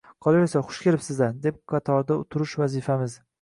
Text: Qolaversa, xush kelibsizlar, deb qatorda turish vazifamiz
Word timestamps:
Qolaversa, 0.25 0.61
xush 0.69 0.79
kelibsizlar, 0.85 1.35
deb 1.43 1.59
qatorda 1.75 2.19
turish 2.37 2.57
vazifamiz 2.65 3.21